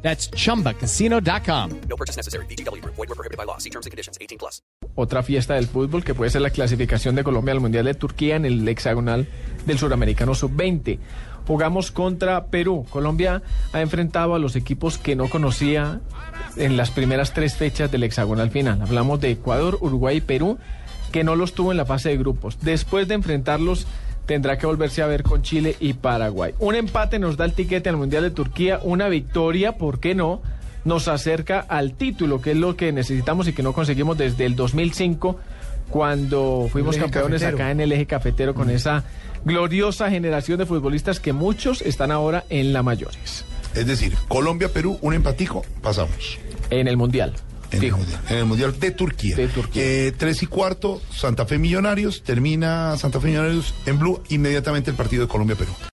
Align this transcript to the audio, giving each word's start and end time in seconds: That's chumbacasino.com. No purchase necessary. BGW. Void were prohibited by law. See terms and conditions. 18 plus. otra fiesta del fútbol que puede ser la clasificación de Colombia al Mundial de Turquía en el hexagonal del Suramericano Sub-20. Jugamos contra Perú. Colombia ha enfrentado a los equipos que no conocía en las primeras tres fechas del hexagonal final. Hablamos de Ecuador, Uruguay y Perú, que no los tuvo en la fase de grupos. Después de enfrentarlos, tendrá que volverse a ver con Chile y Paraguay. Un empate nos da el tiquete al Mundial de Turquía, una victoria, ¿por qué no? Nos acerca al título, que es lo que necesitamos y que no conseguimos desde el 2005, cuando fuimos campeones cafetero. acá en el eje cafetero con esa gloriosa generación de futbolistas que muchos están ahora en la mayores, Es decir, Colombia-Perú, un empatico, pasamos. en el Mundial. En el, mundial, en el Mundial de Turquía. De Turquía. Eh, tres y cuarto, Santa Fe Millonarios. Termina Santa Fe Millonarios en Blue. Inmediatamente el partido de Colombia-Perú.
That's 0.00 0.30
chumbacasino.com. 0.30 1.80
No 1.88 1.96
purchase 1.96 2.16
necessary. 2.16 2.46
BGW. 2.46 2.82
Void 2.84 2.96
were 2.96 3.14
prohibited 3.14 3.36
by 3.36 3.44
law. 3.44 3.58
See 3.58 3.70
terms 3.70 3.84
and 3.84 3.90
conditions. 3.90 4.16
18 4.20 4.38
plus. 4.38 4.62
otra 5.00 5.22
fiesta 5.22 5.54
del 5.54 5.68
fútbol 5.68 6.02
que 6.02 6.12
puede 6.12 6.30
ser 6.30 6.40
la 6.40 6.50
clasificación 6.50 7.14
de 7.14 7.22
Colombia 7.22 7.52
al 7.52 7.60
Mundial 7.60 7.84
de 7.84 7.94
Turquía 7.94 8.34
en 8.34 8.44
el 8.44 8.68
hexagonal 8.68 9.28
del 9.64 9.78
Suramericano 9.78 10.34
Sub-20. 10.34 10.98
Jugamos 11.46 11.92
contra 11.92 12.46
Perú. 12.46 12.84
Colombia 12.90 13.42
ha 13.72 13.80
enfrentado 13.80 14.34
a 14.34 14.40
los 14.40 14.56
equipos 14.56 14.98
que 14.98 15.14
no 15.14 15.30
conocía 15.30 16.00
en 16.56 16.76
las 16.76 16.90
primeras 16.90 17.32
tres 17.32 17.54
fechas 17.54 17.92
del 17.92 18.02
hexagonal 18.02 18.50
final. 18.50 18.82
Hablamos 18.82 19.20
de 19.20 19.30
Ecuador, 19.30 19.78
Uruguay 19.80 20.16
y 20.16 20.20
Perú, 20.20 20.58
que 21.12 21.22
no 21.22 21.36
los 21.36 21.54
tuvo 21.54 21.70
en 21.70 21.76
la 21.76 21.86
fase 21.86 22.08
de 22.08 22.18
grupos. 22.18 22.58
Después 22.60 23.06
de 23.06 23.14
enfrentarlos, 23.14 23.86
tendrá 24.28 24.58
que 24.58 24.66
volverse 24.66 25.00
a 25.02 25.06
ver 25.06 25.22
con 25.22 25.42
Chile 25.42 25.74
y 25.80 25.94
Paraguay. 25.94 26.52
Un 26.58 26.74
empate 26.76 27.18
nos 27.18 27.38
da 27.38 27.46
el 27.46 27.54
tiquete 27.54 27.88
al 27.88 27.96
Mundial 27.96 28.22
de 28.22 28.30
Turquía, 28.30 28.78
una 28.82 29.08
victoria, 29.08 29.78
¿por 29.78 29.98
qué 30.00 30.14
no? 30.14 30.42
Nos 30.84 31.08
acerca 31.08 31.60
al 31.60 31.94
título, 31.94 32.40
que 32.42 32.50
es 32.52 32.56
lo 32.58 32.76
que 32.76 32.92
necesitamos 32.92 33.48
y 33.48 33.54
que 33.54 33.62
no 33.62 33.72
conseguimos 33.72 34.18
desde 34.18 34.44
el 34.44 34.54
2005, 34.54 35.38
cuando 35.88 36.68
fuimos 36.70 36.96
campeones 36.98 37.40
cafetero. 37.40 37.56
acá 37.56 37.70
en 37.70 37.80
el 37.80 37.90
eje 37.92 38.04
cafetero 38.06 38.54
con 38.54 38.68
esa 38.68 39.02
gloriosa 39.46 40.10
generación 40.10 40.58
de 40.58 40.66
futbolistas 40.66 41.20
que 41.20 41.32
muchos 41.32 41.80
están 41.80 42.10
ahora 42.10 42.44
en 42.50 42.72
la 42.74 42.82
mayores, 42.82 43.44
Es 43.74 43.86
decir, 43.86 44.14
Colombia-Perú, 44.28 44.98
un 45.00 45.14
empatico, 45.14 45.64
pasamos. 45.82 46.38
en 46.70 46.86
el 46.86 46.98
Mundial. 46.98 47.32
En 47.70 47.82
el, 47.82 47.92
mundial, 47.92 48.20
en 48.28 48.36
el 48.38 48.44
Mundial 48.46 48.78
de 48.78 48.90
Turquía. 48.92 49.36
De 49.36 49.48
Turquía. 49.48 49.82
Eh, 49.84 50.12
tres 50.16 50.42
y 50.42 50.46
cuarto, 50.46 51.02
Santa 51.10 51.44
Fe 51.46 51.58
Millonarios. 51.58 52.22
Termina 52.22 52.96
Santa 52.96 53.20
Fe 53.20 53.28
Millonarios 53.28 53.74
en 53.86 53.98
Blue. 53.98 54.22
Inmediatamente 54.30 54.90
el 54.90 54.96
partido 54.96 55.22
de 55.22 55.28
Colombia-Perú. 55.28 55.72